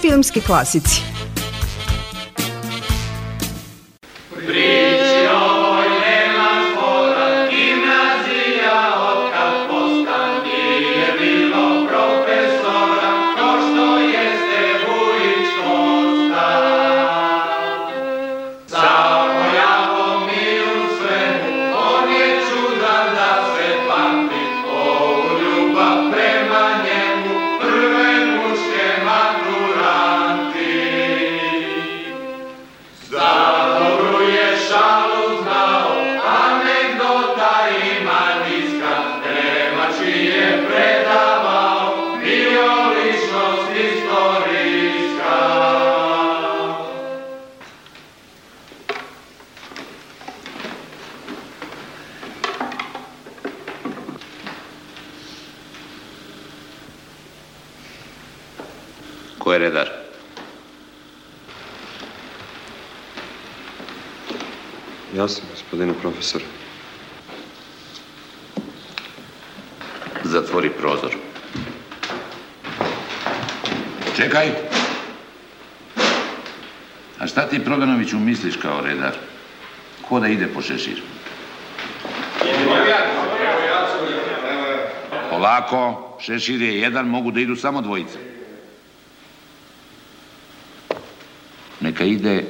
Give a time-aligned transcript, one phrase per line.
[0.00, 1.11] filmski klasici.
[59.42, 59.88] Ko je redar?
[65.16, 66.42] Ja sam, gospodine profesor.
[70.24, 71.10] Zatvori prozor.
[74.16, 74.52] Čekaj.
[77.18, 79.16] A šta ti Proganoviću misliš kao redar?
[80.08, 81.02] Ko da ide po šešir?
[85.30, 88.31] Polako, šešir je jedan, mogu da idu samo dvojice.
[91.82, 92.44] Neka ide...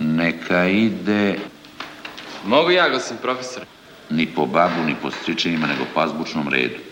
[0.00, 1.38] Neka ide...
[2.44, 3.62] Mogu ja, gospodin profesor?
[4.10, 6.82] Ni po babu, ni po stričenjima, nego po azbučnom redu.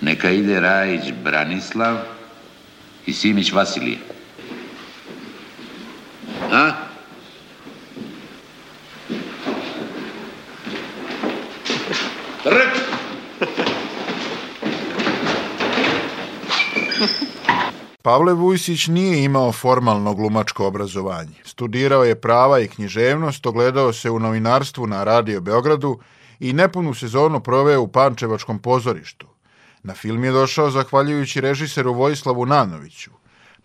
[0.00, 1.96] Neka ide Rajić Branislav
[3.06, 3.98] i Simić Vasilije.
[6.52, 6.72] A?
[12.42, 12.72] Trk!
[18.04, 21.34] Pavle Vujsić nije imao formalno glumačko obrazovanje.
[21.44, 25.98] Studirao je prava i književnost, ogledao se u novinarstvu na Radio Beogradu
[26.40, 29.26] i nepunu sezonu proveo u Pančevačkom pozorištu.
[29.82, 33.10] Na film je došao zahvaljujući režiseru Vojislavu Nanoviću.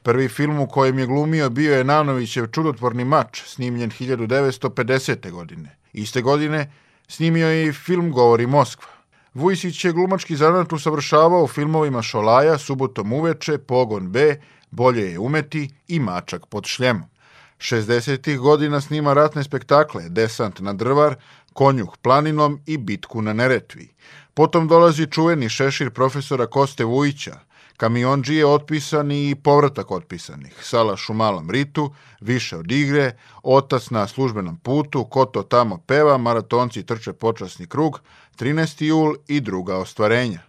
[0.03, 5.31] Prvi film u kojem je glumio bio je Nanovićev čudotvorni mač, snimljen 1950.
[5.31, 5.75] godine.
[5.93, 6.71] Iste godine
[7.07, 8.98] snimio je i film Govori Moskva.
[9.39, 14.35] Vujsić je glumački zanat usavršavao filmovima Šolaja, Subotom uveče, Pogon B,
[14.71, 17.09] Bolje je umeti i Mačak pod šljemom.
[17.57, 18.37] 60.
[18.37, 21.15] godina snima ratne spektakle Desant na drvar,
[21.53, 23.87] Konjuh planinom i Bitku na Neretvi.
[24.33, 27.39] Potom dolazi čuveni šešir profesora Koste Vujića,
[27.79, 34.57] Kamionđije otpisani i povratak otpisanih, Salaš u malom ritu, Više od igre, Otac na službenom
[34.57, 38.01] putu, Ko to tamo peva, Maratonci trče počasni krug,
[38.39, 38.83] 13.
[38.83, 40.39] jul i druga ostvarenja.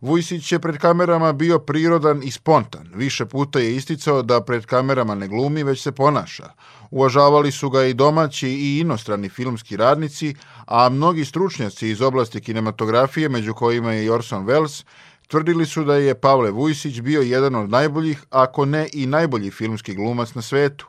[0.00, 2.90] Vujsić je pred kamerama bio prirodan i spontan.
[2.94, 6.52] Više puta je isticao da pred kamerama ne glumi, već se ponaša.
[6.90, 10.34] Uvažavali su ga i domaći i inostrani filmski radnici,
[10.66, 14.84] a mnogi stručnjaci iz oblasti kinematografije, među kojima je i Orson Welles,
[15.28, 19.94] tvrdili su da je Pavle Vujsić bio jedan od najboljih, ako ne i najbolji filmski
[19.94, 20.86] glumac na svetu.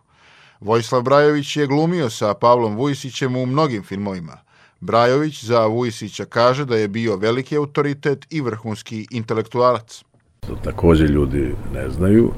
[0.59, 4.38] Vojislav Brajović je glumio sa Pavlom Vujsićem u mnogim filmovima.
[4.79, 10.03] Brajović za Vujsića kaže da je bio veliki autoritet i vrhunski intelektualac.
[10.47, 12.31] To takođe ljudi ne znaju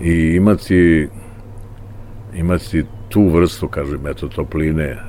[0.00, 1.08] i imati
[2.34, 5.02] imati tu vrstu, kažem, metotopline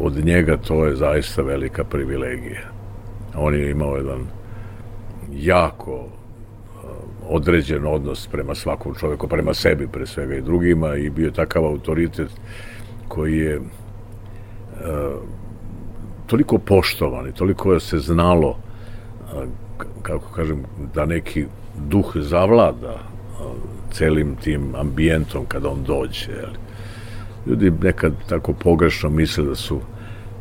[0.00, 2.60] od njega, to je zaista velika privilegija.
[3.34, 4.26] On je imao jedan
[5.32, 6.06] jako
[7.28, 12.30] određen odnos prema svakom čoveku, prema sebi pre svega i drugima i bio takav autoritet
[13.08, 13.60] koji je
[16.26, 18.58] toliko poštovan i toliko se znalo
[20.02, 21.46] kako kažem da neki
[21.88, 22.98] duh zavlada
[23.92, 26.32] celim tim ambijentom kada on dođe.
[27.46, 29.80] Ljudi nekad tako pogrešno misle da su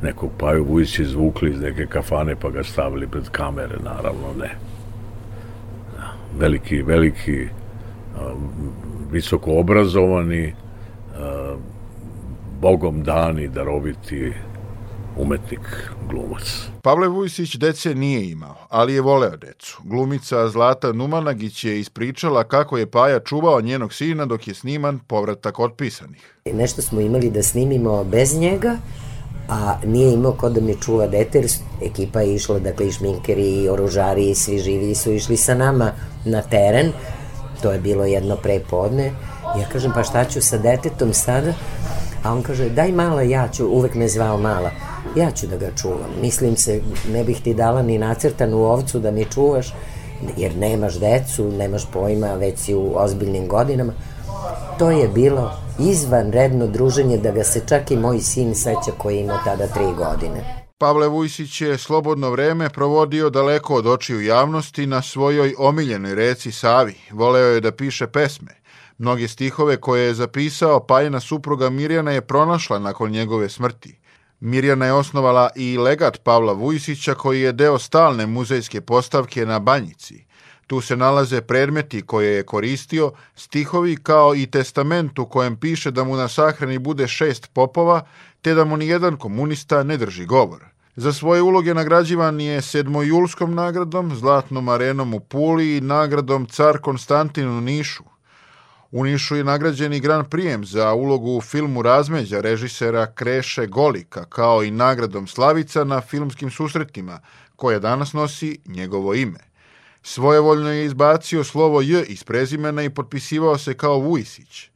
[0.02, 4.77] nekog Paju Vujića izvukli iz neke kafane pa ga stavili pred kamere, naravno ne.
[6.40, 7.48] Veliki, veliki,
[9.12, 10.54] visoko obrazovani,
[12.62, 14.34] bogom dani, daroviti
[15.18, 16.70] umetnik, glumac.
[16.84, 19.82] Pavle Vujsić dece nije imao, ali je voleo decu.
[19.84, 25.60] Glumica Zlata Numanagić je ispričala kako je Paja čuvao njenog sina dok je sniman povratak
[25.60, 26.36] otpisanih.
[26.54, 28.78] Nešto smo imali da snimimo bez njega,
[29.50, 31.44] a nije imao ko da mi čuva dete,
[31.82, 35.92] ekipa je išla, dakle i šminkeri, i oružari, i svi živi su išli sa nama
[36.26, 36.92] na teren.
[37.62, 39.12] To je bilo jedno prepodne.
[39.60, 41.54] Ja kažem, pa šta ću sa detetom sada?
[42.24, 44.72] A on kaže, daj mala, ja ću, uvek me zvao mala,
[45.16, 46.10] ja ću da ga čuvam.
[46.22, 49.74] Mislim se, ne bih ti dala ni nacrtanu ovcu da mi čuvaš,
[50.38, 53.94] jer nemaš decu, nemaš pojma, već si u ozbiljnim godinama.
[54.80, 59.40] To je bilo izvanredno druženje da ga se čak i moj sin seća koji ima
[59.46, 60.66] tada tri godine.
[60.78, 66.96] Pavle Vujsić je slobodno vreme provodio daleko od očiju javnosti na svojoj omiljenoj reci Savi.
[67.12, 68.62] Voleo je da piše pesme.
[68.98, 74.00] Mnoge stihove koje je zapisao Pajina supruga Mirjana je pronašla nakon njegove smrti.
[74.40, 80.27] Mirjana je osnovala i legat Pavla Vujsića koji je deo stalne muzejske postavke na Banjici.
[80.68, 86.04] Tu se nalaze predmeti koje je koristio, stihovi kao i testament u kojem piše da
[86.04, 88.06] mu na sahrani bude šest popova,
[88.42, 90.66] te da mu nijedan komunista ne drži govor.
[90.96, 97.48] Za svoje uloge nagrađivan je sedmojulskom nagradom, Zlatnom arenom u Puli i nagradom Car Konstantin
[97.48, 98.04] u Nišu.
[98.92, 104.26] U Nišu je nagrađen i Gran Prijem za ulogu u filmu Razmeđa režisera Kreše Golika,
[104.26, 107.20] kao i nagradom Slavica na filmskim susretima,
[107.56, 109.47] koja danas nosi njegovo ime.
[110.08, 114.70] Svojevoljno je izbacio slovo J iz prezimena i potpisivao se kao Vujsić.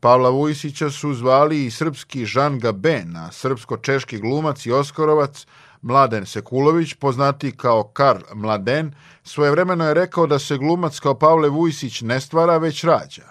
[0.00, 5.46] Pavla Vujsića su zvali i srpski Žan Gaben, a srpsko-češki glumac i oskorovac
[5.82, 8.94] Mladen Sekulović, poznati kao Karl Mladen,
[9.24, 13.26] svojevremeno je rekao da se glumac kao Pavle Vujsić ne stvara, već rađa.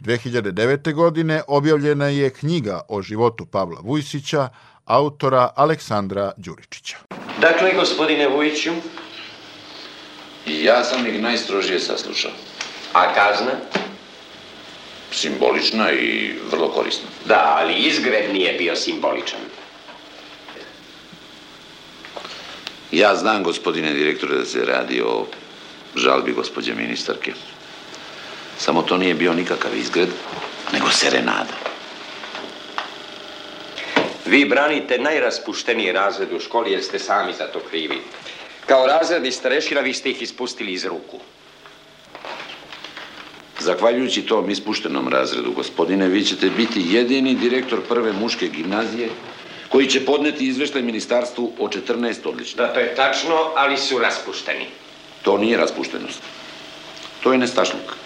[0.00, 0.94] 2009.
[0.94, 4.48] godine objavljena je knjiga o životu Pavla Vujsića,
[4.84, 6.96] autora Aleksandra Đuričića.
[7.40, 8.72] Dakle, gospodine Vujiću,
[10.48, 12.30] Ja sam ih najstrožije saslušao.
[12.92, 13.52] a kazna?
[15.12, 17.08] Simbolična i vrlo korisna.
[17.24, 19.40] Da, ali izgred nije bio simboličan.
[22.92, 25.26] Ja znam, gospodine direktore, da se radi o
[25.96, 27.32] žalbi gospođe ministarke.
[28.58, 30.08] Samo to nije bio nikakav izgred,
[30.72, 31.54] nego serenada.
[34.26, 38.00] Vi branite najraspušteniji razred u školi jer ste sami za to krivi.
[38.68, 41.18] Kao razredni starešina vi ste ih ispustili iz ruku.
[43.60, 49.08] Zahvaljujući tom ispuštenom razredu, gospodine, vi ćete biti jedini direktor prve muške gimnazije
[49.68, 52.66] koji će podneti izveštaj ministarstvu o 14 odlična.
[52.66, 54.66] Da, to je tačno, ali su raspušteni.
[55.22, 56.22] To nije raspuštenost.
[57.22, 57.96] To je nestašluk.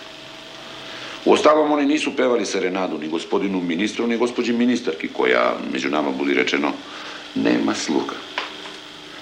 [1.24, 6.10] U ostalom, oni nisu pevali serenadu ni gospodinu ministru, ni gospođi ministarki, koja, među nama
[6.10, 6.72] budi rečeno,
[7.34, 8.14] nema sluha.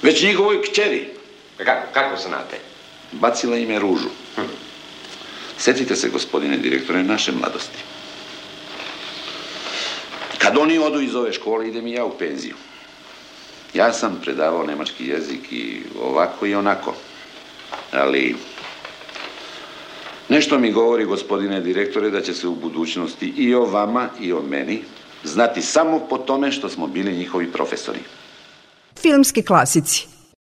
[0.03, 1.20] Već njihovoj kćeri
[1.65, 2.71] Kako, kako znate?
[3.13, 4.09] bacila im je ružu.
[5.59, 7.79] Setite se, gospodine direktore, naše mladosti.
[10.39, 12.55] Kad oni odu iz ove škole, idem i ja u penziju.
[13.75, 16.95] Ja sam predavao nemački jezik i ovako i onako.
[17.93, 18.37] Ali
[20.29, 24.43] nešto mi govori, gospodine direktore, da će se u budućnosti i o vama i o
[24.43, 24.83] meni
[25.25, 28.01] znati samo po tome što smo bili njihovi profesori.
[29.03, 30.20] Filmski klasici